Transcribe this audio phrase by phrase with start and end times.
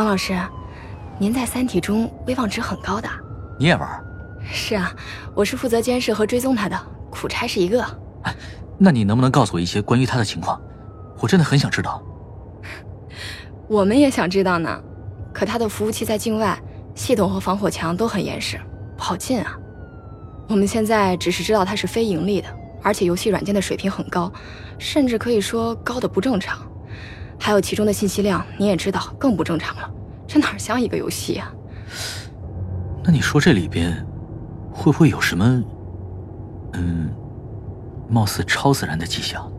[0.00, 0.34] 王老师，
[1.18, 3.06] 您在《三体》中威望值很高的。
[3.58, 4.02] 你也玩？
[4.50, 4.90] 是啊，
[5.34, 7.84] 我是负责监视和追踪他的，苦差事一个。
[8.22, 8.34] 哎，
[8.78, 10.58] 那你能不能告诉我一些关于他的情况？
[11.18, 12.02] 我真的很想知道。
[13.68, 14.82] 我们也想知道呢，
[15.34, 16.58] 可他的服务器在境外，
[16.94, 18.58] 系统和防火墙都很严实，
[18.96, 19.54] 不好进啊。
[20.48, 22.48] 我们现在只是知道他是非盈利的，
[22.82, 24.32] 而且游戏软件的水平很高，
[24.78, 26.58] 甚至可以说高的不正常。
[27.40, 29.90] 还有其中的信息量，你也知道更不正常了。
[30.28, 31.52] 这哪像一个游戏啊？
[33.02, 34.06] 那你说这里边
[34.70, 35.64] 会不会有什么，
[36.74, 37.10] 嗯，
[38.08, 39.50] 貌似超自然的迹象？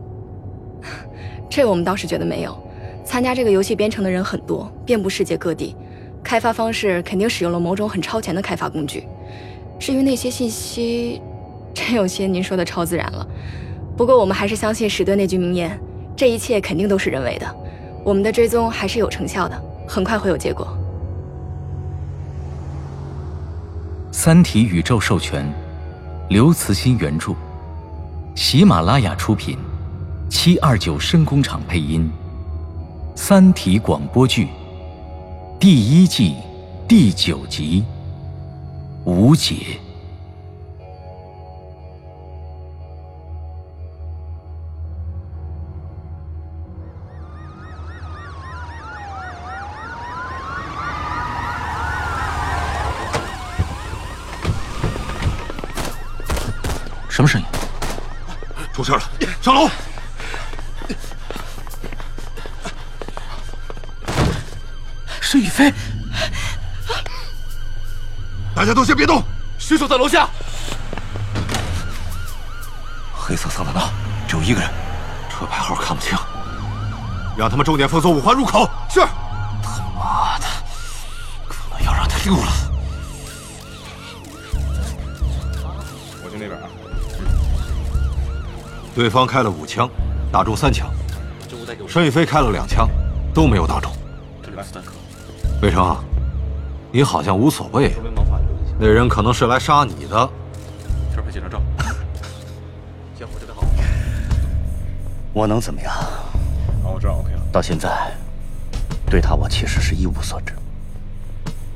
[1.50, 2.56] 这我们倒是觉得没有。
[3.04, 5.74] 参加这个游戏编程的人很多，遍布世界各地，
[6.22, 9.08] 开发方式肯定使用了某种很超前的开发工具。
[9.78, 11.20] 至于那些信息，
[11.74, 13.26] 真有些您说的超自然了。
[13.96, 15.78] 不过我们还是相信史顿那句名言：
[16.16, 17.56] 这一切肯定都是人为的。
[18.04, 20.66] 我们的追踪还是有成效的，很快会有结果。
[24.14, 25.50] 《三体》宇宙授权，
[26.28, 27.32] 刘慈欣原著，
[28.34, 29.56] 喜马拉雅出品，
[30.28, 32.10] 七二九声工厂配音，
[33.16, 34.48] 《三体》广播剧
[35.60, 36.34] 第一季
[36.88, 37.84] 第九集
[39.10, 39.54] 《无解》。
[59.42, 59.68] 上楼！
[65.20, 65.74] 是宇飞！
[68.54, 69.20] 大家都先别动，
[69.58, 70.28] 凶手在楼下。
[73.12, 73.90] 黑色桑塔纳
[74.28, 74.70] 只有一个人，
[75.28, 76.16] 车牌号看不清，
[77.36, 78.70] 让他们重点封锁五环入口。
[78.88, 79.00] 是。
[79.00, 80.46] 他妈的，
[81.48, 82.71] 可能要让他溜了。
[88.94, 89.88] 对方开了五枪，
[90.30, 90.90] 打中三枪。
[91.88, 92.88] 申宇飞开了两枪，
[93.32, 93.90] 都没有打中。
[95.62, 95.96] 魏成，
[96.90, 97.92] 你好像无所谓。
[98.78, 100.30] 那人可能是来杀你的。
[101.14, 101.62] 这儿拍几张照。
[103.54, 103.64] 好。
[105.32, 105.94] 我能怎么样？
[106.84, 107.40] 哦，我知道，OK 了。
[107.52, 108.12] 到现在，
[109.06, 110.52] 对他我其实是一无所知。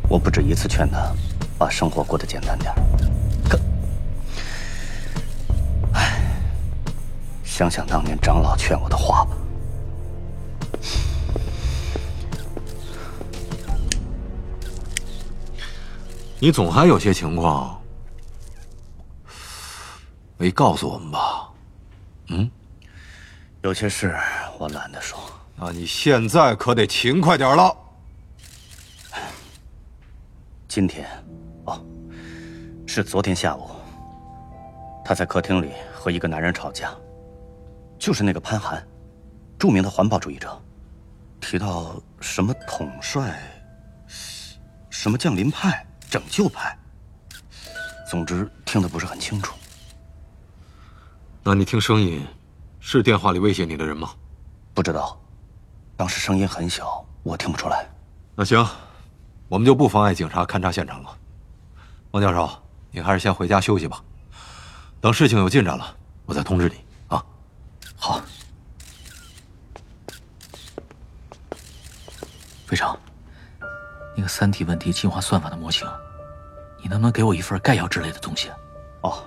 [0.09, 1.13] 我不止一次劝他，
[1.59, 2.73] 把生活过得简单点。
[2.75, 2.96] 可，
[7.57, 9.31] 想想当年长老劝我的话吧。
[16.39, 17.81] 你总还有些情况
[20.37, 21.49] 没告诉我们吧？
[22.29, 22.51] 嗯，
[23.63, 24.15] 有些事
[24.59, 25.19] 我懒得说。
[25.55, 27.75] 那你现在可得勤快点了。
[30.69, 31.09] 今天，
[31.65, 31.83] 哦，
[32.87, 33.71] 是昨天下午，
[35.03, 36.95] 他在客厅里和一个男人吵架，
[38.07, 38.87] 就是那个潘寒，
[39.59, 40.63] 著名的环保主义者，
[41.41, 43.37] 提到什么统帅，
[44.89, 45.85] 什么降临派。
[46.09, 46.79] 拯救派，
[48.09, 49.57] 总之听得不是很清楚。
[51.43, 52.25] 那你听声音，
[52.79, 54.11] 是电话里威胁你的人吗？
[54.73, 55.21] 不知道，
[55.97, 57.85] 当时声音很小，我听不出来。
[58.37, 58.65] 那行，
[59.49, 61.11] 我们就不妨碍警察勘察现场了。
[62.13, 62.49] 王教授，
[62.93, 64.01] 你还是先回家休息吧。
[65.01, 66.86] 等事情有进展了，我再通知你啊。
[67.97, 68.21] 好。
[72.67, 72.99] 非常。
[74.17, 75.87] 那个三体问题进化算法的模型，
[76.79, 78.51] 你能不能给我一份概要之类的东西？
[79.03, 79.23] 哦，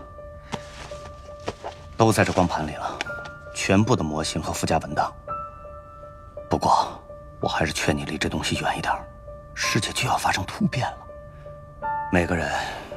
[1.96, 2.98] 都在这光盘里了，
[3.54, 5.14] 全部的模型和附加文档。
[6.50, 7.00] 不过，
[7.40, 8.92] 我还是劝你离这东西远一点，
[9.54, 10.98] 世界就要发生突变了。
[12.12, 12.52] 每个人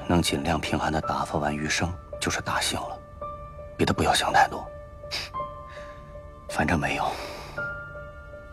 [0.08, 2.98] 能尽量平安的打发完余生，就是大幸了，
[3.76, 4.66] 别的不要想太多。
[6.54, 7.10] 反正没有，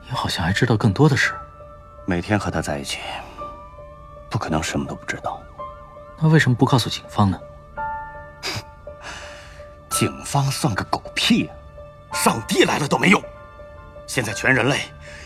[0.05, 1.33] 你好像还知道更多的事。
[2.05, 2.99] 每天和他在一起。
[4.29, 5.41] 不可能什么都不知道，
[6.19, 7.39] 那为什么不告诉警方呢？
[9.89, 11.53] 警方算个狗屁呀！
[12.13, 13.21] 上帝来了都没用。
[14.07, 14.81] 现在全人类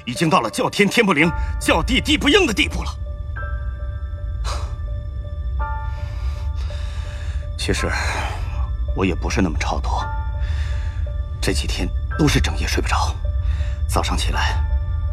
[0.06, 1.30] 已经到了叫天天不灵，
[1.60, 2.92] 叫地地不应的地步了。
[7.60, 7.90] 其实
[8.96, 10.02] 我也不是那么超脱，
[11.42, 11.88] 这几天
[12.18, 13.16] 都是整夜睡不着，
[13.88, 14.56] 早上起来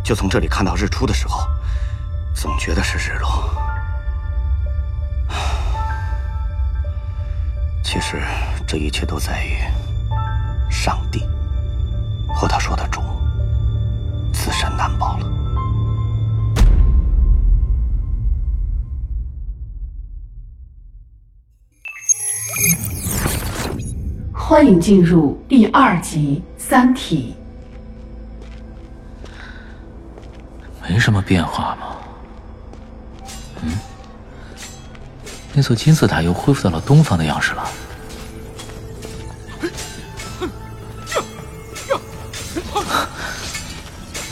[0.05, 1.47] 就从这里看到日出的时候，
[2.35, 3.51] 总觉得是日落。
[7.83, 8.23] 其实
[8.67, 9.59] 这一切都在于
[10.71, 11.27] 上帝
[12.33, 13.01] 和他说的主，
[14.33, 15.27] 自身难保了。
[24.33, 26.43] 欢迎进入第二集。
[26.71, 27.35] 三体》。
[30.89, 31.97] 没什么变化吗？
[33.63, 33.77] 嗯，
[35.53, 37.69] 那座金字塔又恢复到了东方的样式了。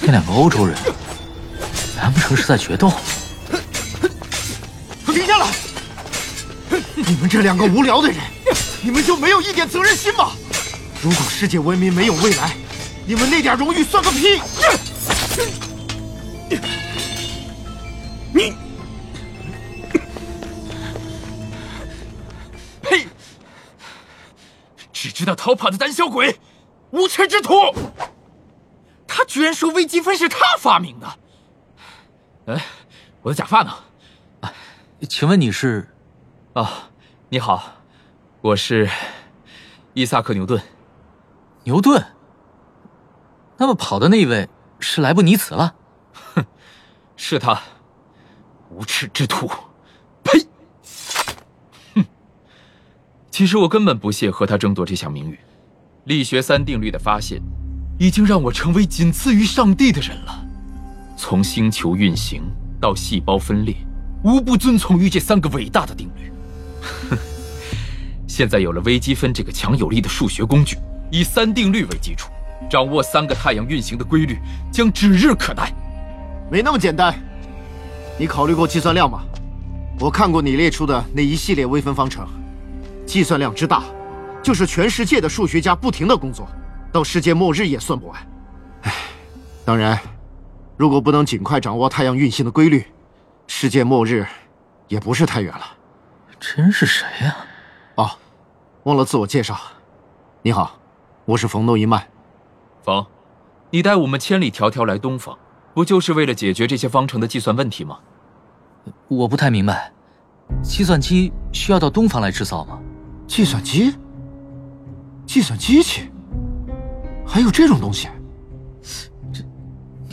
[0.01, 0.79] 那两个欧洲人，
[1.97, 2.89] 难不成是在决斗？
[5.05, 5.49] 快停下来！
[6.95, 8.19] 你们这两个无聊的人，
[8.81, 10.31] 你们就没有一点责任心吗？
[11.01, 12.57] 如果世界文明没有未来，
[13.07, 14.41] 你们那点荣誉算个屁！
[18.35, 18.53] 你，
[22.83, 23.07] 呸！
[24.93, 26.39] 只知道逃跑的胆小鬼，
[26.91, 27.55] 无耻之徒！
[29.07, 31.19] 他居然说微积分是他发明的！
[32.47, 32.65] 哎，
[33.23, 33.73] 我的假发呢？
[35.09, 35.89] 请问你是？
[36.55, 36.91] 啊，
[37.29, 37.73] 你好，
[38.41, 38.91] 我是
[39.95, 40.61] 伊萨克·牛顿。
[41.69, 42.03] 牛顿？
[43.59, 44.49] 那么跑的那位
[44.81, 45.75] 是莱布尼茨了？
[46.35, 46.43] 哼，
[47.15, 47.61] 是他，
[48.71, 49.47] 无耻之徒！
[50.23, 50.41] 呸！
[51.95, 52.07] 哼，
[53.31, 55.39] 其实我根本不屑和他争夺这项名誉。
[56.05, 57.39] 力学三定律的发现，
[57.99, 60.43] 已经让我成为仅次于上帝的人了。
[61.19, 62.45] 从星球运行
[62.81, 63.77] 到细胞分裂，
[64.25, 66.33] 无不遵从于这三个伟大的定律。
[67.11, 67.19] 哼，
[68.27, 70.79] 现在有了微积分这个强有力的数学工具，
[71.11, 72.31] 以三定律为基础，
[72.71, 74.39] 掌握三个太阳运行的规律，
[74.73, 75.73] 将指日可待。
[76.51, 77.15] 没那么简单，
[78.19, 79.23] 你考虑过计算量吗？
[80.01, 82.27] 我看过你列出的那一系列微分方程，
[83.05, 83.83] 计算量之大，
[84.43, 86.49] 就是全世界的数学家不停的工作，
[86.93, 88.27] 到世界末日也算不完。
[88.83, 88.95] 唉，
[89.65, 89.99] 当然，
[90.77, 92.87] 如果不能尽快掌握太阳运行的规律，
[93.49, 94.25] 世界末日
[94.87, 95.67] 也不是太远了。
[96.39, 97.37] 这人是谁呀？
[97.97, 98.11] 哦，
[98.85, 99.59] 忘了自我介绍。
[100.43, 100.78] 你好，
[101.29, 102.03] 我是冯诺依曼。
[102.83, 103.05] 冯，
[103.71, 105.37] 你带我们千里迢迢来东方，
[105.75, 107.99] 不就是为了解决这些方程的计算问题吗？
[109.09, 109.93] 我不太明白，
[110.63, 112.79] 计算机需要到东方来制造吗？
[113.27, 113.95] 计算机？
[115.27, 116.11] 计算机器？
[117.27, 118.09] 还有这种东西？
[119.31, 119.45] 这，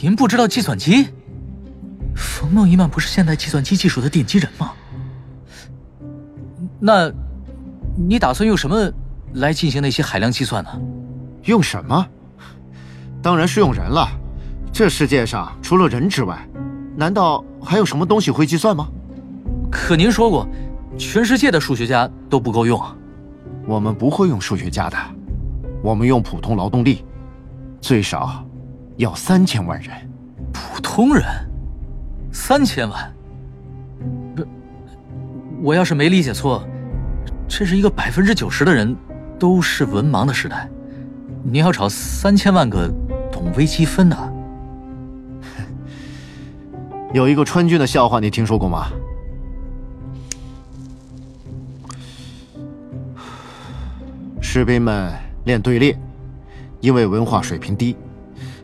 [0.01, 1.13] 您不知道计算机？
[2.13, 4.73] 冯诺依曼不是现代计算机技术的奠基人吗？
[6.77, 7.09] 那，
[7.95, 8.91] 你打算用什么
[9.35, 10.77] 来进行那些海量计算呢？
[11.45, 12.05] 用什么？
[13.21, 14.07] 当然是用人了。
[14.71, 16.37] 这世界上除了人之外，
[16.97, 18.87] 难道还有什么东西会计算吗？
[19.71, 20.47] 可您说过，
[20.97, 22.81] 全世界的数学家都不够用。
[23.67, 24.97] 我们不会用数学家的，
[25.81, 27.05] 我们用普通劳动力，
[27.79, 28.43] 最少
[28.97, 29.91] 要三千万人。
[30.51, 31.23] 普通人，
[32.31, 33.13] 三千万。
[34.35, 34.43] 不，
[35.61, 36.67] 我要是没理解错，
[37.47, 38.95] 这是一个百分之九十的人
[39.39, 40.69] 都是文盲的时代。
[41.47, 42.87] 你要找三千万个
[43.31, 44.33] 懂微积分的？
[47.13, 48.87] 有一个川军的笑话，你听说过吗？
[54.41, 55.13] 士兵们
[55.43, 55.95] 练队列，
[56.79, 57.95] 因为文化水平低，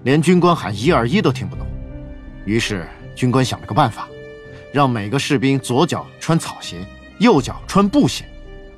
[0.03, 1.67] 连军官喊一二一都听不懂。
[2.45, 4.07] 于是军官想了个办法，
[4.73, 6.83] 让每个士兵左脚穿草鞋，
[7.19, 8.25] 右脚穿布鞋，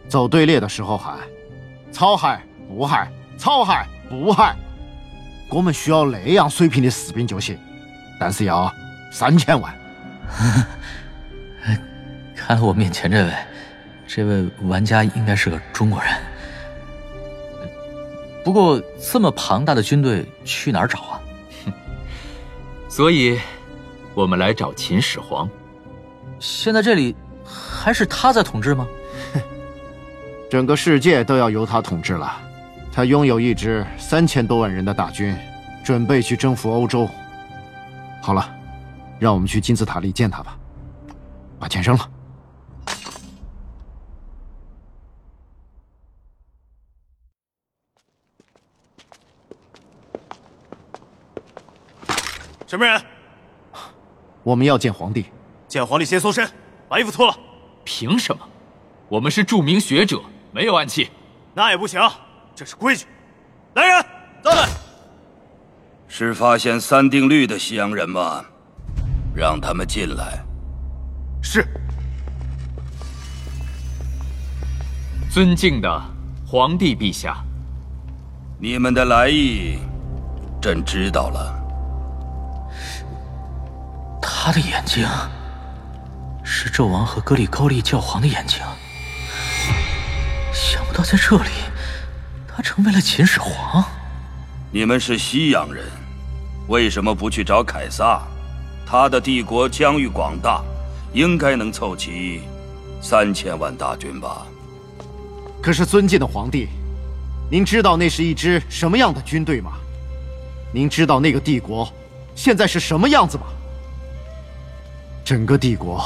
[0.10, 1.18] 走队列的时候喊
[1.90, 3.88] “操嗨不嗨，操嗨
[4.20, 4.56] 不害”。
[5.50, 7.58] 我们需要那样水平的士兵就行，
[8.20, 8.74] 但是要
[9.12, 9.74] 三千万。
[12.36, 13.32] 看了我面前这位，
[14.08, 16.12] 这位玩家应该是个中国人。
[18.44, 21.22] 不过这么庞大的军队去哪儿找啊？
[22.90, 23.40] 所以，
[24.14, 25.50] 我们来找秦始皇。
[26.40, 27.16] 现在这里
[27.46, 28.86] 还是他在统治吗？
[30.50, 32.38] 整个世界都要由他统治了。
[32.96, 35.36] 他拥有一支三千多万人的大军，
[35.84, 37.10] 准备去征服欧洲。
[38.22, 38.56] 好了，
[39.18, 40.56] 让我们去金字塔里见他吧。
[41.60, 42.10] 把钱扔了。
[52.68, 53.02] 什么人？
[54.44, 55.26] 我们要见皇帝。
[55.68, 56.48] 见皇帝先搜身，
[56.88, 57.36] 把衣服脱了。
[57.84, 58.48] 凭什么？
[59.10, 60.22] 我们是著名学者，
[60.52, 61.10] 没有暗器。
[61.56, 62.00] 那也不行，
[62.56, 63.06] 这是规矩。
[63.76, 64.06] 来人，
[64.44, 64.70] 到来。
[66.08, 68.46] 是发现三定律的西洋人吗？
[69.36, 70.44] 让他们进来。
[71.42, 71.68] 是。
[75.32, 76.02] 尊敬的
[76.46, 77.44] 皇帝陛下，
[78.60, 79.80] 你们的来意，
[80.62, 81.60] 朕知道了。
[84.22, 85.08] 他的眼睛
[86.44, 88.60] 是纣王和格里高利教皇的眼睛。
[90.54, 91.50] 想不到在这里，
[92.56, 93.84] 他成为了秦始皇。
[94.72, 95.86] 你们是西洋人，
[96.68, 98.22] 为什么不去找凯撒？
[98.86, 100.64] 他的帝国疆域广大，
[101.14, 102.42] 应该能凑齐
[103.02, 104.46] 三千万大军吧？
[105.64, 106.68] 可是，尊敬的皇帝，
[107.50, 109.72] 您知道那是一支什么样的军队吗？
[110.72, 111.92] 您知道那个帝国
[112.36, 113.46] 现在是什么样子吗？
[115.26, 116.06] 整个帝国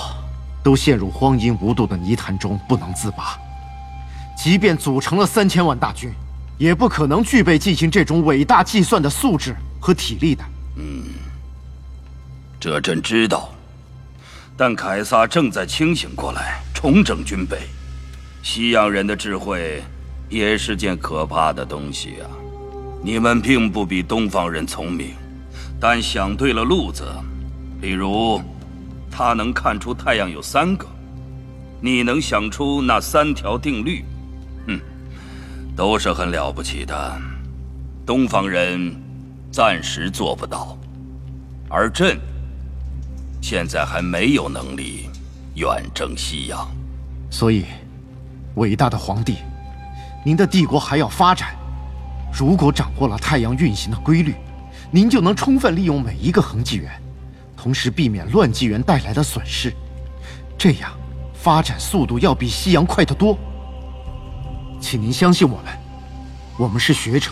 [0.63, 3.37] 都陷入荒淫无度的泥潭中不能自拔。
[4.37, 6.13] 即便组成了三千万大军，
[6.57, 10.43] 也不可能具备进行这种伟大计算的素质和体力的。
[10.77, 11.03] 嗯，
[12.59, 13.49] 这朕知道。
[14.55, 17.59] 但凯撒正在清醒过来，重整军备。
[18.41, 19.83] 西洋人的智慧
[20.29, 22.29] 也是件可怕的东西啊！
[23.03, 25.13] 你们并不比东方人聪明，
[25.79, 27.05] 但想对了路子，
[27.79, 28.41] 比如
[29.11, 30.87] 他能看出太阳有三个，
[31.79, 34.03] 你能想出那三条定律，
[35.77, 37.21] 都是很了不起的。
[38.03, 38.99] 东方人
[39.51, 40.75] 暂时做不到，
[41.69, 42.19] 而朕
[43.43, 45.07] 现在还没有能力
[45.53, 46.67] 远征西洋，
[47.29, 47.65] 所以。
[48.55, 49.35] 伟大的皇帝，
[50.25, 51.55] 您的帝国还要发展。
[52.33, 54.33] 如果掌握了太阳运行的规律，
[54.89, 56.91] 您就能充分利用每一个恒纪元，
[57.55, 59.71] 同时避免乱纪元带来的损失。
[60.57, 60.91] 这样，
[61.35, 63.37] 发展速度要比西洋快得多。
[64.79, 65.77] 请您相信我们，
[66.57, 67.31] 我们是学者，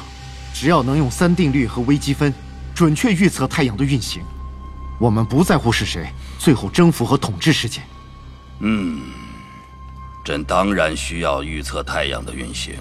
[0.54, 2.34] 只要能用三定律和微积分
[2.74, 4.24] 准确预测太阳的运行，
[5.00, 7.82] 我们不在乎是谁最后征服和统治世界。
[8.60, 9.02] 嗯。
[10.24, 12.74] 朕当然需要预测太阳的运行，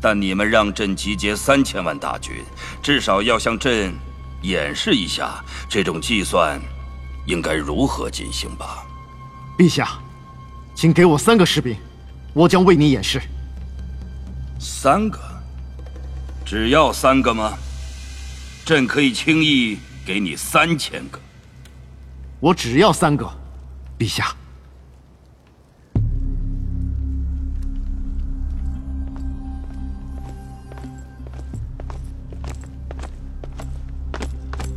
[0.00, 2.44] 但你们让朕集结三千万大军，
[2.82, 3.94] 至少要向朕
[4.42, 6.60] 演示一下这种计算
[7.24, 8.84] 应该如何进行吧？
[9.56, 10.00] 陛下，
[10.74, 11.76] 请给我三个士兵，
[12.34, 13.22] 我将为你演示。
[14.62, 15.18] 三个？
[16.44, 17.54] 只要三个吗？
[18.66, 21.18] 朕可以轻易给你三千个。
[22.40, 23.26] 我只要三个，
[23.98, 24.36] 陛下。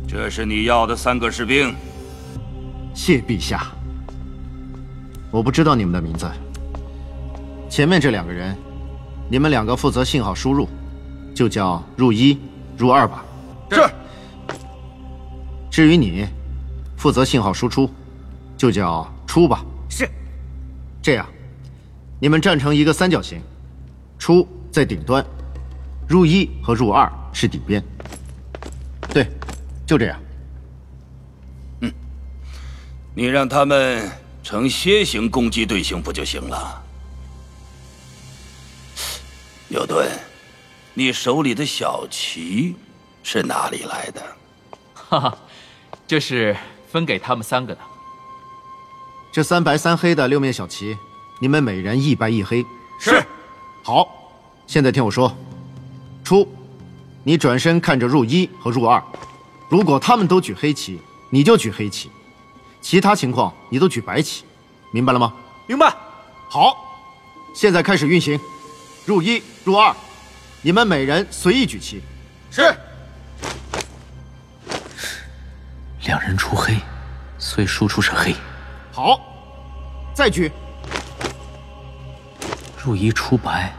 [0.08, 1.74] 这是你要的三个士兵。
[2.94, 3.70] 谢陛下。
[5.30, 6.26] 我不知道你们的名字。
[7.68, 8.56] 前面这两个人，
[9.28, 10.68] 你们两个负责信号输入，
[11.34, 12.38] 就叫入一、
[12.76, 13.24] 入二吧。
[13.70, 13.82] 是。
[15.70, 16.26] 至于你，
[16.96, 17.90] 负责信号输出，
[18.56, 19.64] 就叫出吧。
[19.88, 20.08] 是。
[21.02, 21.26] 这样，
[22.20, 23.40] 你们站成一个三角形，
[24.18, 25.24] 出在顶端，
[26.08, 27.82] 入一和入二是底边。
[29.08, 29.26] 对。
[29.86, 30.18] 就这样。
[31.80, 31.92] 嗯，
[33.14, 34.10] 你让他们
[34.42, 36.83] 呈楔形攻击队形不就行了？
[39.74, 40.08] 牛顿，
[40.94, 42.76] 你手里的小旗
[43.24, 44.22] 是哪里来的？
[44.94, 45.38] 哈哈，
[46.06, 46.56] 这是
[46.88, 47.80] 分给他们三个的。
[49.32, 50.96] 这三白三黑的六面小旗，
[51.40, 52.64] 你们每人一白一黑。
[53.00, 53.20] 是。
[53.82, 54.08] 好，
[54.64, 55.36] 现在听我说，
[56.22, 56.48] 出，
[57.24, 59.02] 你转身看着入一和入二。
[59.68, 61.00] 如果他们都举黑旗，
[61.30, 62.08] 你就举黑旗；
[62.80, 64.44] 其他情况你都举白旗，
[64.92, 65.34] 明白了吗？
[65.66, 65.92] 明白。
[66.48, 66.76] 好，
[67.52, 68.38] 现在开始运行。
[69.06, 69.94] 入一、入二，
[70.62, 72.02] 你们每人随意举旗。
[72.50, 72.74] 是。
[76.06, 76.76] 两人出黑，
[77.38, 78.34] 所以输出是黑。
[78.92, 79.20] 好，
[80.14, 80.50] 再举。
[82.82, 83.72] 入一出白，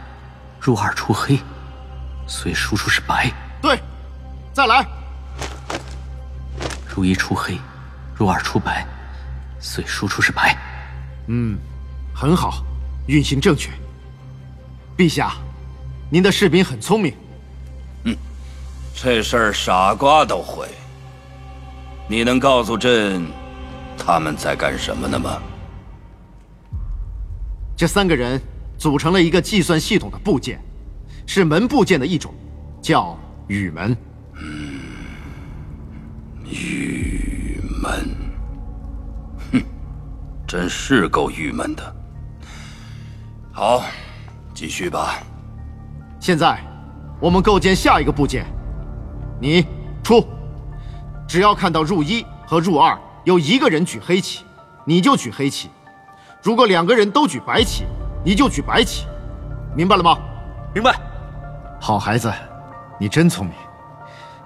[0.60, 1.38] 入二出黑，
[2.26, 3.32] 所以输出是白。
[3.60, 3.80] 对，
[4.52, 4.86] 再来。
[6.88, 7.58] 入一出黑，
[8.14, 8.86] 入二出白，
[9.58, 10.56] 所以输出是白。
[11.26, 11.58] 嗯，
[12.14, 12.64] 很好，
[13.06, 13.70] 运行正确。
[14.96, 15.34] 陛下，
[16.10, 17.14] 您的士兵很聪明。
[18.04, 18.16] 嗯，
[18.94, 20.68] 这事儿傻瓜都会。
[22.08, 23.26] 你能告诉朕，
[23.98, 25.42] 他们在干什么呢吗？
[27.76, 28.40] 这三个人
[28.78, 30.58] 组成了一个计算系统的部件，
[31.26, 32.32] 是门部件的一种，
[32.80, 33.96] 叫雨门。
[34.40, 34.80] 嗯。
[36.48, 38.16] 雨门，
[39.52, 39.60] 哼，
[40.46, 41.96] 真是够郁闷的。
[43.52, 43.84] 好，
[44.56, 45.18] 继续吧。
[46.18, 46.58] 现在，
[47.20, 48.46] 我们构建下一个部件。
[49.38, 49.66] 你
[50.02, 50.26] 出，
[51.28, 54.46] 只要看到入一和入二有一个人举黑旗，
[54.86, 55.68] 你就举黑旗；
[56.42, 57.84] 如果两个人都举白旗，
[58.24, 59.06] 你就举白旗。
[59.76, 60.16] 明白了吗？
[60.74, 60.98] 明白。
[61.78, 62.32] 好孩子，
[62.98, 63.54] 你真聪明。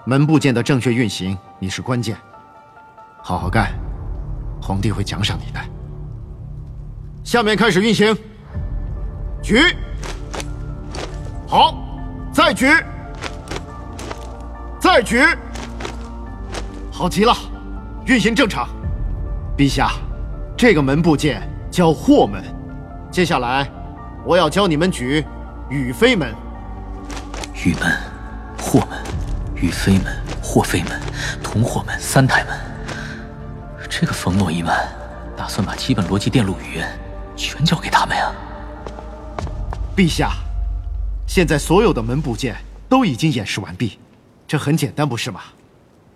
[0.04, 1.38] 门部件的正确运行。
[1.60, 2.16] 你是关键，
[3.22, 3.70] 好好干，
[4.60, 5.60] 皇帝会奖赏你的。
[7.22, 8.16] 下面开始运行，
[9.40, 9.60] 举，
[11.50, 11.74] 好，
[12.32, 12.68] 再举，
[14.78, 15.26] 再举，
[16.92, 17.34] 好极了，
[18.06, 18.68] 运行正常。
[19.56, 19.90] 陛下，
[20.56, 22.40] 这个门部件叫祸门，
[23.10, 23.68] 接下来
[24.24, 25.26] 我要教你们举
[25.68, 26.32] 羽飞门。
[27.64, 27.98] 玉门、
[28.56, 29.00] 祸门、
[29.56, 30.04] 羽飞门、
[30.40, 31.00] 霍飞门、
[31.42, 32.56] 同祸门三台门。
[33.88, 34.88] 这个冯诺依曼
[35.36, 36.96] 打算把基本逻辑电路语言
[37.34, 38.30] 全交给他们呀？
[39.96, 40.30] 陛下，
[41.30, 42.56] 现在所有的门部件
[42.88, 44.00] 都已经演示完毕，
[44.48, 45.42] 这很简单，不是吗？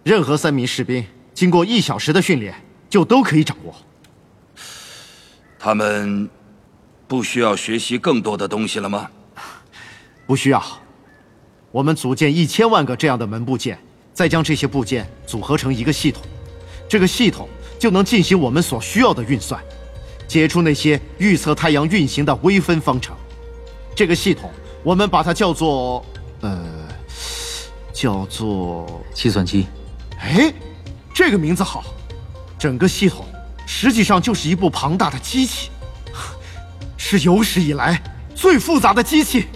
[0.02, 2.52] 任何三名士兵经过一小时的训练，
[2.90, 3.72] 就都可以掌握。
[5.56, 6.28] 他们
[7.06, 9.08] 不需要学习更多的东西了吗？
[10.26, 10.60] 不需要。
[11.70, 13.78] 我们组建一千万个这样的门部件，
[14.12, 16.24] 再将这些部件组合成一个系统，
[16.88, 19.62] 这个系统就能进行我们所需要的运算，
[20.26, 23.14] 解出那些预测太阳运行的微分方程。
[23.94, 24.50] 这个系统
[24.84, 26.04] 我们把它叫做……
[26.42, 26.62] 呃，
[27.92, 29.66] 叫做计算机。
[30.20, 30.52] 哎，
[31.14, 31.82] 这个名字好。
[32.58, 33.26] 整个系统
[33.66, 35.70] 实际上就是一部庞大的机器，
[36.96, 38.02] 是有史以来
[38.34, 39.46] 最复杂的机器。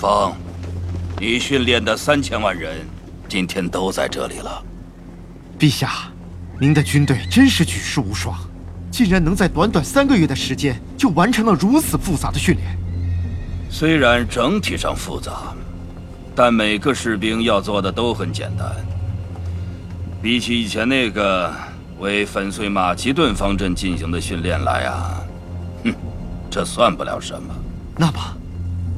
[0.00, 0.32] 风，
[1.18, 2.74] 你训练的三千万人，
[3.28, 4.64] 今天都在这里了。
[5.58, 6.10] 陛下，
[6.58, 8.34] 您的军队真是举世无双，
[8.90, 12.78] 竟然能在短短三个月的时间就完成了如此复杂的训练。
[13.68, 15.54] 虽然整体上复杂，
[16.34, 18.74] 但每个士兵要做的都很简单。
[20.22, 21.54] 比起以前那个
[21.98, 25.20] 为粉碎马其顿方阵进行的训练来啊，
[25.84, 25.94] 哼，
[26.50, 27.54] 这算不了什么。
[27.98, 28.36] 那么，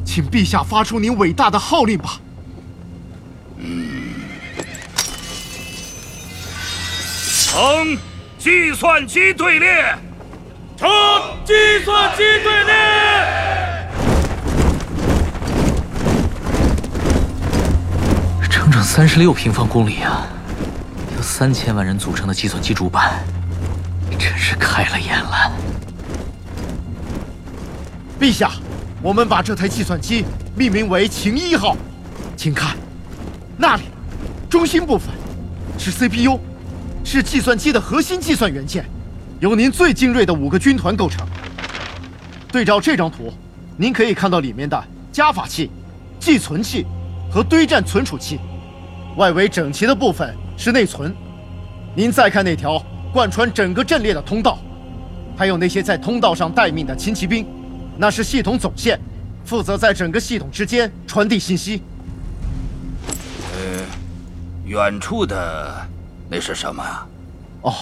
[0.04, 2.20] 请陛下发出您伟大的号令吧。
[7.46, 7.98] 成
[8.38, 9.94] 计算机队列，
[10.76, 10.88] 成
[11.44, 12.72] 计算机队列。
[18.50, 20.26] 整整三十六平方公里啊！
[21.16, 23.22] 由三千万人组成的计算机主板，
[24.18, 25.52] 真是开了眼了。
[28.18, 28.50] 陛下，
[29.02, 31.76] 我们把这台计算机命名为“秦一号”，
[32.36, 32.76] 请看，
[33.58, 33.82] 那里，
[34.48, 35.08] 中心部分
[35.76, 36.38] 是 CPU，
[37.02, 38.84] 是计算机的核心计算元件，
[39.40, 41.26] 由您最精锐的五个军团构成。
[42.52, 43.32] 对照这张图，
[43.76, 45.68] 您可以看到里面的加法器、
[46.20, 46.86] 寄存器
[47.28, 48.38] 和堆栈存储器，
[49.16, 51.12] 外围整齐的部分是内存。
[51.96, 52.80] 您再看那条
[53.12, 54.58] 贯穿整个阵列的通道，
[55.36, 57.44] 还有那些在通道上待命的轻骑兵。
[57.96, 58.98] 那是系统总线，
[59.44, 61.82] 负责在整个系统之间传递信息。
[63.54, 63.84] 呃，
[64.64, 65.86] 远处的
[66.28, 67.06] 那是什么啊？
[67.62, 67.74] 哦，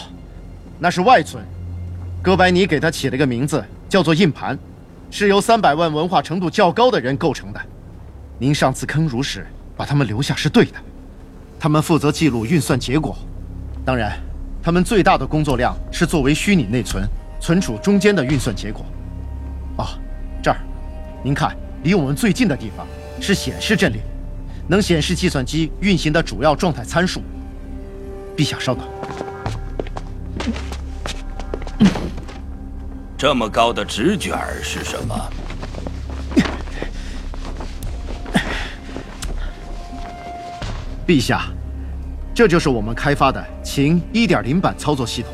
[0.79, 1.45] 那是外存。
[2.23, 4.59] 哥白尼给它起了个名字，叫做硬盘，
[5.11, 7.61] 是由三百万文化程度较高的人构成的。
[8.39, 9.47] 您上次坑儒时
[9.77, 10.75] 把他们留下是对的，
[11.59, 13.17] 他们负责记录运算结果。
[13.87, 14.19] 当然，
[14.63, 17.09] 他们最大的工作量是作为虚拟内存，
[17.41, 18.85] 存储中间的运算结果。
[19.81, 19.87] 哦，
[20.43, 20.59] 这儿，
[21.25, 22.87] 您看，离我们最近的地方
[23.19, 24.03] 是显示阵列，
[24.69, 27.23] 能显示计算机运行的主要状态参数。
[28.37, 28.85] 陛下稍等，
[33.17, 35.31] 这么高的直卷是什么？
[41.07, 41.47] 陛下，
[42.35, 45.33] 这就是我们开发的秦1.0版操作系统，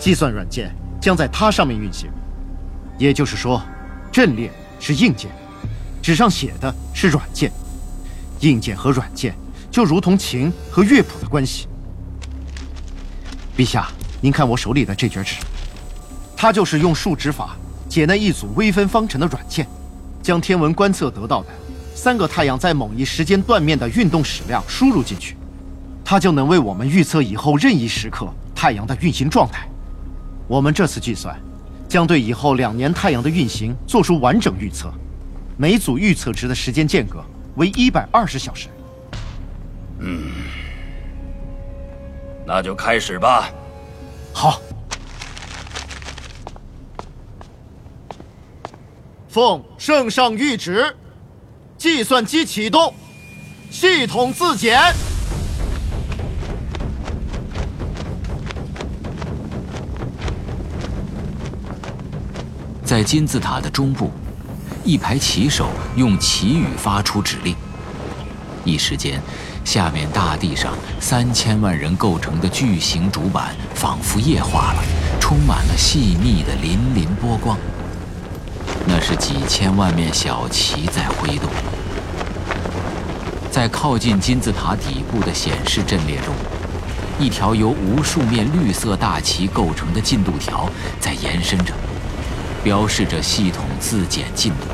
[0.00, 2.08] 计算软件将在它上面运行。
[2.98, 3.62] 也就是说，
[4.10, 5.30] 阵列是硬件，
[6.02, 7.52] 纸上写的是软件，
[8.40, 9.34] 硬件和软件
[9.70, 11.66] 就如同琴和乐谱的关系。
[13.56, 13.88] 陛下，
[14.20, 15.36] 您看我手里的这卷纸，
[16.36, 17.56] 它就是用数值法
[17.88, 19.66] 解那一组微分方程的软件，
[20.22, 21.48] 将天文观测得到的
[21.94, 25.36] 三个太阳在某一时间断面的运动矢量输入进去，
[26.04, 29.68] 它就能为我们预测以后任意时刻太阳的运行状态。
[30.46, 31.38] 我们这次计算。
[31.88, 34.92] 将对以后两年太阳的运行做出完整预测，
[35.56, 37.24] 每组预测值的时间间隔
[37.56, 38.68] 为一百二十小时。
[40.00, 40.30] 嗯，
[42.46, 43.48] 那就开始吧。
[44.32, 44.60] 好，
[49.28, 50.94] 奉圣上谕旨，
[51.78, 52.92] 计算机启动，
[53.70, 54.78] 系统自检。
[62.86, 64.12] 在金字塔的中部，
[64.84, 67.52] 一排旗手用旗语发出指令。
[68.64, 69.20] 一时间，
[69.64, 74.84] 下面大地上三千万人构成的巨型主板仿佛液化了，
[75.18, 77.58] 充满了细密的粼粼波光。
[78.86, 81.50] 那是几千万面小旗在挥动。
[83.50, 86.32] 在靠近金字塔底部的显示阵列中，
[87.18, 90.70] 一条由无数面绿色大旗构成的进度条
[91.00, 91.74] 在延伸着，
[92.66, 94.66] 标示着系统自检进度。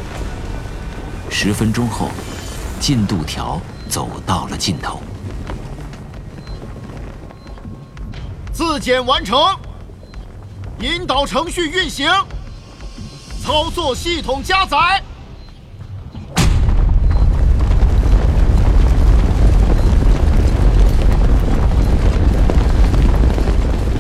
[1.28, 2.08] 十分钟后，
[2.80, 3.60] 进度条。
[3.86, 5.02] 走到了尽头，
[8.50, 9.38] 自检完成，
[10.80, 12.10] 引导程序运行，
[13.44, 15.02] 操作系统加载。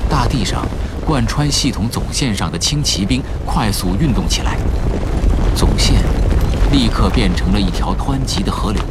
[0.08, 0.66] 大地上，
[1.04, 4.56] 贯穿系统总线上的轻骑兵快速运动起来，
[5.54, 6.02] 总线
[6.70, 8.82] 立刻变成了一条湍急的河流。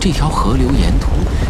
[0.00, 1.08] 这条河流沿途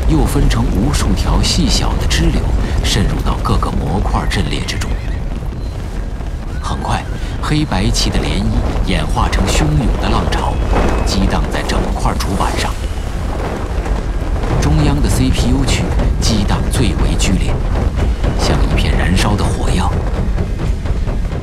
[0.09, 2.41] 又分成无数条细小的支流，
[2.85, 4.91] 渗入到各个模块阵列之中。
[6.61, 7.03] 很快，
[7.41, 10.55] 黑白旗的涟漪演化成汹涌的浪潮，
[11.07, 12.73] 激荡在整块主板上。
[14.61, 15.83] 中央的 CPU 区
[16.21, 17.53] 激荡最为剧烈，
[18.43, 19.91] 像一片燃烧的火药。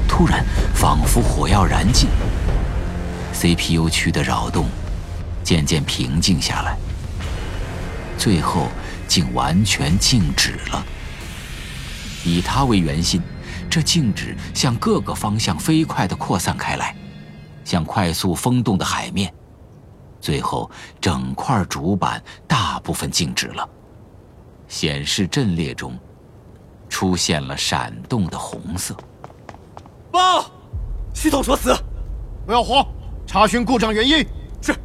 [0.07, 2.09] 突然，仿佛火药燃尽
[3.33, 4.67] ，CPU 区的扰动
[5.43, 6.77] 渐渐平静下来。
[8.17, 8.67] 最后，
[9.07, 10.85] 竟完全静止了。
[12.25, 13.21] 以它为圆心，
[13.69, 16.93] 这静止向各个方向飞快地扩散开来，
[17.63, 19.33] 像快速风动的海面。
[20.19, 23.67] 最后，整块主板大部分静止了。
[24.67, 25.97] 显示阵列中，
[26.89, 28.95] 出现了闪动的红色。
[30.12, 30.43] 报，
[31.13, 31.73] 系统锁死。
[32.45, 32.86] 不要慌，
[33.25, 34.25] 查询故障原因。
[34.60, 34.75] 是。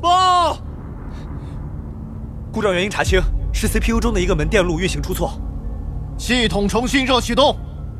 [0.00, 0.56] 报！
[2.52, 3.20] 故障原因查清，
[3.52, 5.32] 是 CPU 中的一个门电路运行出错。
[6.16, 7.56] 系统重新热启动。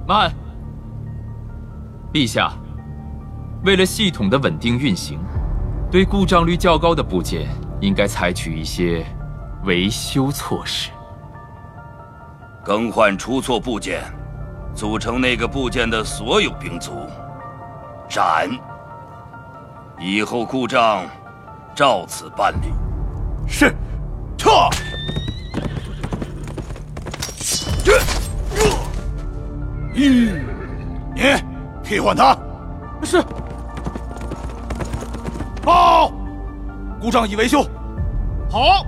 [0.07, 0.33] 慢，
[2.13, 2.53] 陛下，
[3.65, 5.19] 为了系统的稳定运行，
[5.91, 7.49] 对故障率较高的部件
[7.81, 9.05] 应该采取一些
[9.65, 10.91] 维修措施。
[12.63, 14.03] 更换出错部件，
[14.75, 16.93] 组成那个部件的所有兵卒。
[18.09, 18.49] 斩。
[19.99, 21.05] 以后故障。
[21.75, 22.73] 照此办理。
[23.49, 23.75] 是，
[24.39, 24.49] 撤。
[29.97, 30.45] 嗯，
[31.17, 31.23] 你
[31.83, 32.39] 替换他。
[33.03, 33.21] 是。
[35.65, 36.13] 报，
[37.01, 37.67] 故障已维修。
[38.49, 38.87] 好，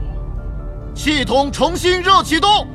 [0.96, 2.66] 系统重新热启动。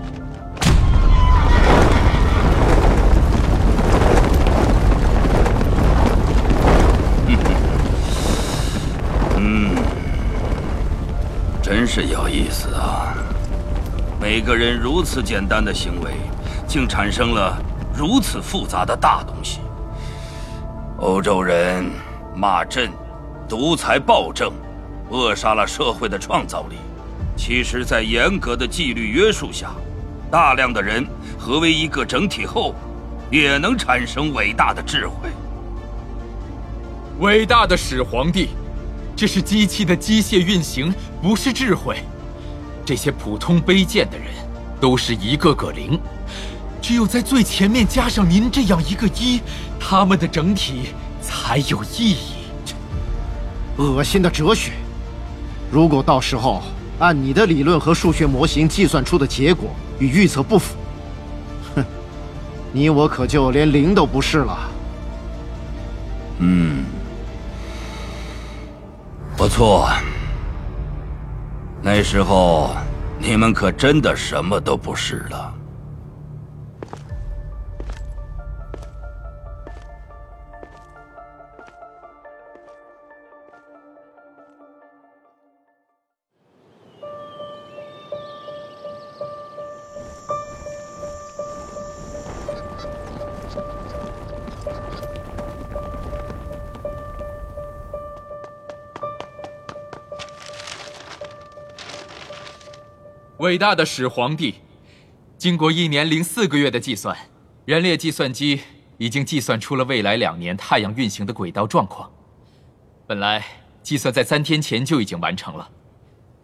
[9.36, 9.76] 嗯
[11.62, 13.14] 真是有意思啊！
[14.22, 16.14] 每个人如此简单的行为，
[16.68, 17.58] 竟产生了
[17.94, 19.60] 如此复杂的大东西。
[20.98, 21.90] 欧洲人
[22.36, 22.92] 骂朕
[23.50, 24.54] 独裁暴政，
[25.10, 26.78] 扼杀了社会的创造力。
[27.44, 29.72] 其实，在严格的纪律约束下，
[30.30, 31.04] 大量的人
[31.40, 32.76] 合为一个整体后，
[33.32, 35.28] 也能产生伟大的智慧。
[37.20, 38.50] 伟大的始皇帝。
[39.16, 42.04] 这是机器的机械运行，不是智慧。
[42.86, 44.28] 这些普通卑贱的人，
[44.80, 46.00] 都是一个个零。
[46.80, 49.42] 只有在最前面加上您这样一个一，
[49.80, 52.36] 他们的整体才有意义。
[53.78, 54.74] 恶心的哲学！
[55.72, 56.62] 如果到时候
[57.02, 60.76] 按你的理论和数学模型计算出的结果与预测不符，
[61.76, 61.84] 哼，
[62.72, 64.60] 你我可就连零都不是了。
[66.38, 66.86] 嗯。
[69.36, 69.90] 不错，
[71.82, 72.76] 那时候
[73.18, 75.54] 你们可真的什么都不是了。
[103.52, 104.56] 伟大的始皇帝，
[105.38, 107.18] 经过一年零四个月的计算，
[107.66, 108.62] 人列计算机
[108.98, 112.10] 已经计算出了未来两年太阳运行的轨道状况。
[113.06, 113.44] 本来
[113.84, 115.70] 计算在三天前就已经完成了，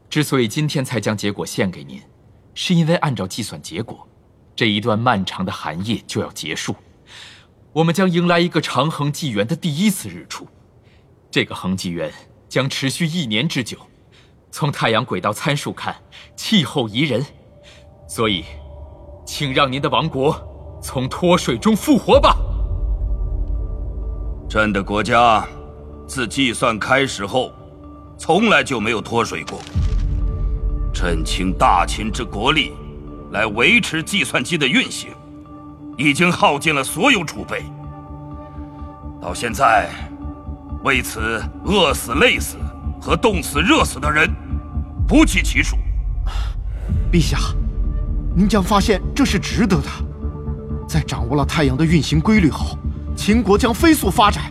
[0.10, 2.02] 之所以今天才将结果献给您，
[2.54, 4.06] 是因为按照计算结果，
[4.54, 6.76] 这一段漫长的寒夜就要结束，
[7.72, 10.46] 我们将迎来一个长恒纪元的第一次日出。
[11.32, 12.12] 这个恒纪元
[12.50, 13.78] 将持续一年之久。
[14.52, 15.96] 从太阳轨道参数看，
[16.36, 17.26] 气候宜人，
[18.08, 18.44] 所以，
[19.26, 20.36] 请让您的王国
[20.82, 22.36] 从脱水中复活吧。
[24.50, 25.46] 朕的国家
[26.08, 27.52] 自计算开始后，
[28.18, 29.60] 从来就没有脱水过。
[30.94, 32.74] 朕倾大秦之国力
[33.32, 35.12] 来维持计算机的运行，
[35.98, 37.64] 已经耗尽了所有储备。
[39.22, 39.90] 到现在，
[40.84, 42.58] 为此饿死、累死
[43.00, 44.30] 和冻死、热死的人
[45.08, 45.78] 不计其数。
[47.12, 47.38] 陛下，
[48.36, 49.88] 您将发现这是值得的。
[50.88, 52.78] 在掌握了太阳的运行规律后，
[53.16, 54.44] 秦国将飞速发展，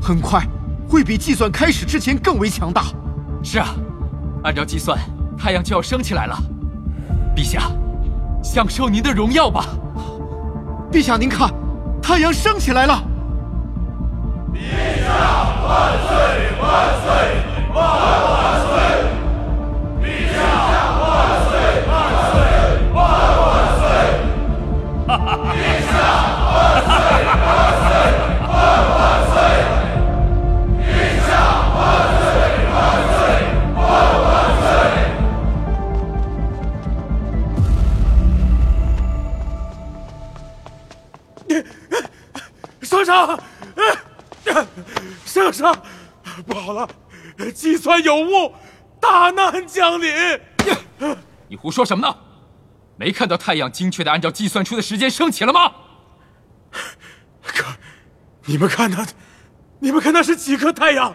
[0.00, 0.42] 很快
[0.88, 2.84] 会比计算开始之前更为强大。
[3.42, 3.68] 是啊，
[4.42, 4.98] 按照计算，
[5.36, 6.36] 太阳就要升起来了。
[7.36, 7.70] 陛下，
[8.42, 9.66] 享受您的荣耀吧。
[10.90, 11.52] 陛下，您看，
[12.00, 13.02] 太阳升起来了。
[14.54, 15.10] 陛下
[15.66, 16.16] 万岁
[16.62, 17.43] 万岁
[17.74, 18.70] 万万岁！
[20.00, 20.38] 陛下
[21.00, 21.02] 万
[21.44, 21.50] 岁
[21.88, 21.92] 万
[22.30, 22.32] 岁
[22.94, 22.96] 万
[23.40, 23.42] 万
[23.80, 23.82] 岁！
[25.08, 25.10] 陛
[25.82, 25.92] 下
[26.38, 26.54] 万
[26.86, 26.88] 岁
[27.42, 27.44] 万
[27.82, 27.84] 岁
[28.46, 28.48] 万
[28.94, 29.34] 万岁！
[30.78, 30.88] 陛
[31.26, 31.28] 下
[31.74, 31.76] 万
[32.14, 32.22] 岁
[32.70, 32.72] 万
[33.10, 33.18] 岁
[33.74, 33.82] 万
[34.22, 34.24] 万
[34.62, 34.62] 岁！
[42.82, 43.12] 圣上，
[45.26, 45.76] 圣上，
[46.46, 46.88] 不好了，
[47.54, 48.52] 计算有误，
[49.00, 50.12] 大难降临！
[51.48, 52.16] 你胡说什么呢？
[52.96, 55.72] 没看到太阳精确的按照计算出的时间升起了吗？
[57.42, 57.66] 可，
[58.46, 59.06] 你们看那，
[59.80, 61.14] 你们看那是几颗太阳？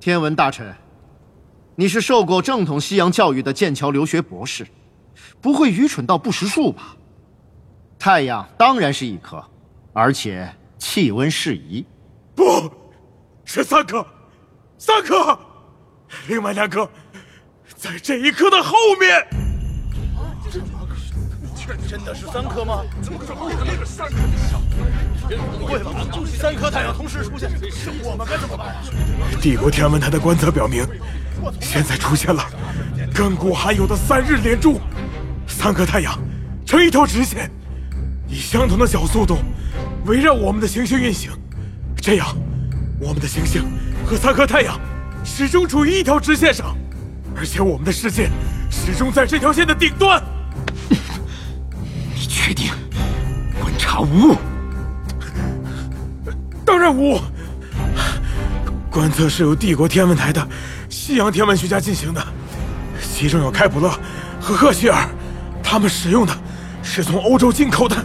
[0.00, 0.74] 天文大臣，
[1.76, 4.66] 你是受过正统西洋教育的剑桥留学博士，
[5.40, 6.96] 不会愚蠢到不识数吧？
[7.98, 9.42] 太阳当然是一颗，
[9.92, 11.86] 而且气温适宜。
[12.34, 12.70] 不，
[13.44, 14.04] 是三颗，
[14.78, 15.38] 三颗，
[16.28, 16.88] 另外两颗
[17.76, 19.26] 在这一颗的后面。
[21.88, 22.82] 真的是三颗吗？
[23.02, 24.16] 怎么可能那个三颗？
[25.58, 25.90] 不会吧？
[26.26, 27.50] 三颗太阳同时出现，
[28.02, 28.82] 我们该怎么办啊？
[29.40, 30.86] 帝国天文台的观测表明，
[31.60, 32.44] 现在出现了
[33.14, 34.78] 亘古罕有的三日连珠，
[35.46, 36.18] 三颗太阳
[36.66, 37.50] 成一条直线，
[38.28, 39.38] 以相同的角速度
[40.04, 41.30] 围绕我们的行星运行。
[41.96, 42.36] 这样，
[43.00, 43.62] 我们的行星
[44.06, 44.78] 和三颗太阳
[45.24, 46.76] 始终处于一条直线上，
[47.36, 48.30] 而且我们的世界
[48.70, 50.22] 始终在这条线的顶端。
[52.14, 52.70] 你确定
[53.60, 54.36] 观察无误？
[56.64, 57.20] 当然无误。
[58.90, 60.46] 观测是由帝国天文台的
[60.88, 62.24] 西洋天文学家进行的，
[63.12, 63.90] 其中有开普勒
[64.40, 65.08] 和赫歇尔，
[65.62, 66.32] 他们使用的
[66.82, 67.96] 是从欧洲进口的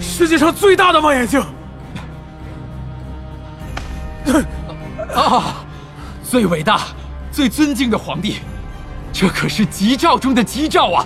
[0.00, 1.40] 世界上最大的望远镜。
[5.14, 5.64] 啊！
[6.22, 6.80] 最伟大、
[7.30, 8.36] 最尊敬的皇帝，
[9.12, 11.04] 这可是吉兆中的吉兆啊！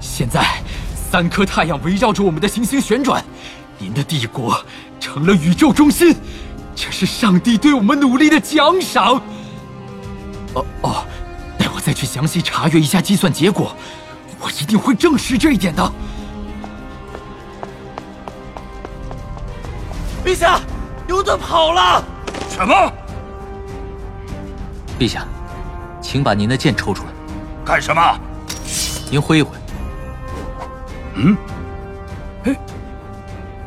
[0.00, 0.62] 现在，
[0.94, 3.22] 三颗太阳围绕着我们的行星旋转，
[3.78, 4.58] 您的帝国
[4.98, 6.16] 成了宇宙中心，
[6.74, 9.20] 这是上帝对我们努力的奖赏。
[10.54, 11.04] 哦哦，
[11.58, 13.76] 待我再去详细查阅一下计算结果，
[14.40, 15.92] 我一定会证实这一点的。
[20.24, 20.60] 陛下，
[21.08, 22.02] 有的跑了！
[22.60, 22.92] 什么？
[24.98, 25.26] 陛下，
[26.02, 27.10] 请把您的剑抽出来。
[27.64, 28.20] 干什么？
[29.10, 29.56] 您挥一挥。
[31.14, 31.34] 嗯？
[32.44, 32.54] 哎，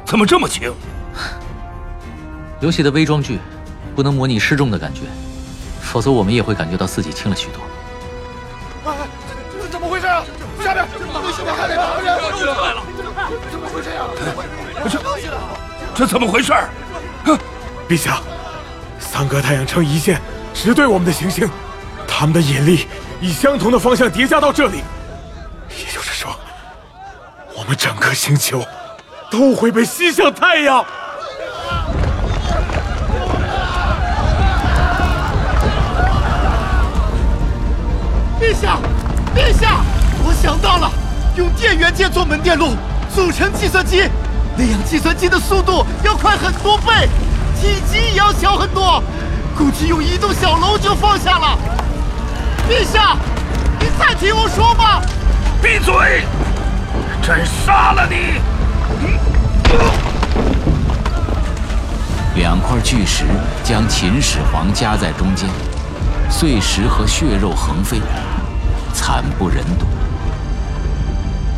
[0.06, 0.72] 怎么这么轻？
[2.60, 3.40] 游戏的微装具
[3.96, 5.02] 不能模拟失重的感觉，
[5.82, 8.92] 否则我们也会感觉到自己轻了许多。
[8.92, 8.96] 哎，
[9.60, 10.24] 这怎么回事啊？
[10.64, 12.16] 下边，下面看见哪个人？
[12.40, 12.84] 又来了！
[13.52, 14.08] 怎么会这样？
[14.88, 15.02] 这
[15.96, 16.54] 这怎么回事？
[17.90, 18.22] 陛下，
[19.24, 20.20] 整个太阳成一线，
[20.54, 21.50] 直对我们的行星，
[22.06, 22.88] 它们的引力
[23.22, 24.84] 以相同的方向叠加到这里，
[25.70, 26.36] 也就是说，
[27.56, 28.62] 我们整个星球
[29.32, 30.86] 都会被吸向太阳。
[38.42, 38.78] 陛下，
[39.34, 39.80] 陛下，
[40.26, 40.92] 我想到了，
[41.38, 42.76] 用电元件做门电路，
[43.16, 44.04] 组成计算机，
[44.58, 47.08] 那样计算机的速度要快很多倍，
[47.64, 49.02] 体积也要小很多，
[49.58, 51.58] 估计用一栋小楼就放下了。
[52.70, 53.16] 陛下，
[53.80, 55.02] 你再听我说吧。
[55.62, 56.26] 闭嘴！
[57.22, 58.42] 朕杀了你！
[62.36, 63.24] 两块巨石
[63.64, 65.50] 将秦始皇夹在中间，
[66.30, 68.02] 碎石和血肉横飞，
[68.94, 69.86] 惨不忍睹。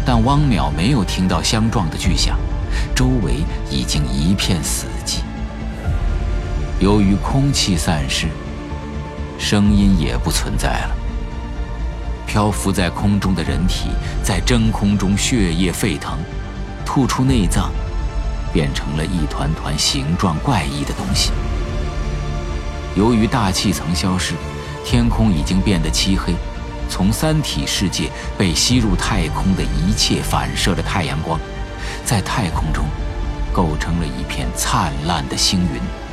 [0.06, 2.38] 但汪淼没有听到相撞的巨响，
[2.94, 5.22] 周围已经一片死寂。
[6.86, 8.28] 由于空气散失，
[9.40, 10.96] 声音也不存在了。
[12.28, 13.90] 漂浮在空中的人体
[14.24, 16.16] 在真空中血液沸腾，
[16.86, 17.72] 吐出内脏，
[18.54, 21.32] 变成了一团团形状怪异的东西。
[22.96, 24.36] 由于大气层消失，
[24.86, 26.36] 天空已经变得漆黑。
[26.88, 31.40] 从三体世界被吸入太空的一切反射的太阳光，
[32.06, 32.86] 在太空中
[33.52, 36.05] 构成了一片灿烂的星云。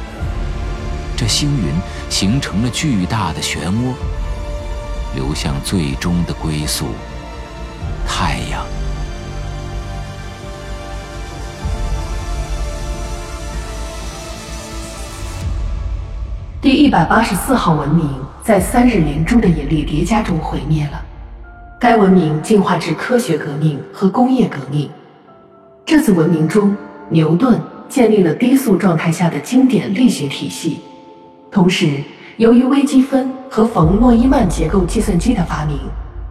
[1.23, 1.73] 这星云
[2.11, 3.95] 形成了巨大的漩涡，
[5.15, 6.87] 流向最终的归宿——
[8.05, 8.67] 太阳。
[16.61, 18.05] 第一百八十四号文明
[18.43, 21.01] 在三日连珠的引力叠加中毁灭了。
[21.79, 24.91] 该文明进化至科学革命和工业革命。
[25.87, 26.77] 这次文明中，
[27.11, 30.81] 牛顿建立了低速状态下的经典力学体系。
[31.53, 32.03] 同时，
[32.39, 35.79] 由于微积分和冯诺依曼结构计算机的发明，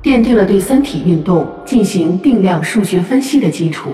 [0.01, 3.91] 奠定了对三体运动进行定量数学分析的基础。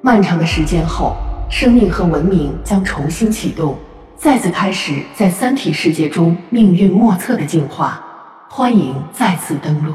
[0.00, 1.16] 漫长的时间后，
[1.48, 3.78] 生命和文明将重新启动。
[4.16, 8.04] 再次开始在三体世界中命运莫测的进化，
[8.48, 9.94] 欢迎再次登录。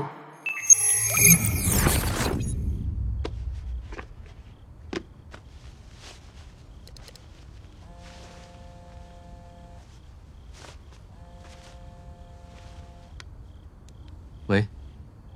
[14.47, 14.65] 喂，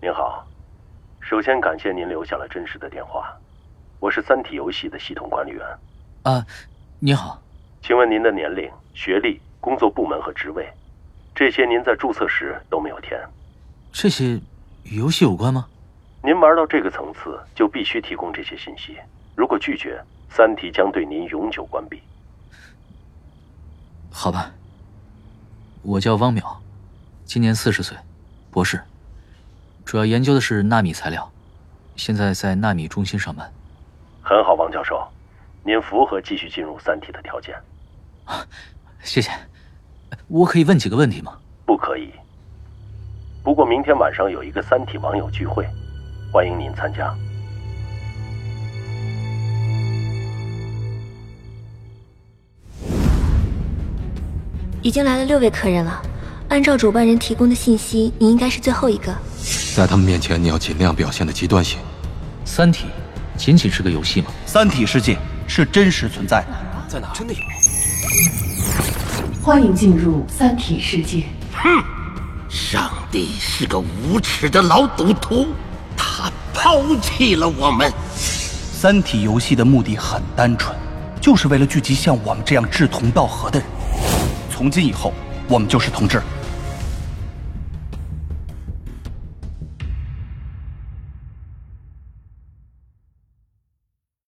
[0.01, 0.47] 您好，
[1.31, 3.33] 首先感谢您留下了真实的电话，
[4.01, 5.65] 我是三体游戏的系统管理员。
[6.23, 6.45] 啊，
[6.99, 7.41] 你好，
[7.81, 8.69] 请问您的年龄？
[8.93, 10.69] 学历、工作部门和职位，
[11.33, 13.17] 这些您在注册时都没有填。
[13.93, 14.41] 这些
[14.83, 15.65] 与游戏有关吗？
[16.21, 18.97] 您玩到这个层次，就必须提供这些信息。
[19.33, 22.03] 如果拒绝，三体将对您永久关闭。
[24.11, 24.51] 好吧，
[25.81, 26.57] 我叫汪淼，
[27.23, 27.97] 今年四十岁，
[28.51, 28.81] 博士，
[29.85, 31.29] 主要研究的是纳米材料，
[31.95, 33.51] 现在在纳米中心上班。
[34.21, 35.05] 很好，王教授，
[35.63, 37.55] 您符合继续进入三体的条件。
[38.25, 38.45] 啊。
[39.03, 39.31] 谢谢，
[40.27, 41.35] 我可以问几个问题吗？
[41.65, 42.11] 不可以。
[43.43, 45.67] 不过明天晚上有一个三体网友聚会，
[46.31, 47.11] 欢迎您参加。
[54.83, 55.99] 已经来了六位客人了，
[56.51, 59.15] 按照主办人提供的信息，你应该是最后一个。
[59.73, 61.77] 在他们面前，你要尽量表现的极端些。
[62.43, 62.87] 三体
[63.37, 64.27] 仅仅是个游戏吗？
[64.45, 66.47] 三体世界是真实存在的，
[66.89, 67.07] 在哪？
[67.13, 67.39] 真的有。
[69.41, 71.23] 欢迎进入三体世界。
[71.53, 71.81] 哼，
[72.49, 75.47] 上帝是个无耻的老赌徒，
[75.95, 77.89] 他抛弃了我们。
[78.13, 80.75] 三体游戏的目的很单纯，
[81.21, 83.69] 就是为了聚集像我们这样志同道合的人。
[84.51, 85.13] 从今以后，
[85.47, 86.21] 我们就是同志。